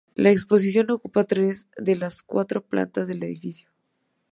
[0.15, 3.69] La exposición ocupa tres de las cuatro plantas del edificio.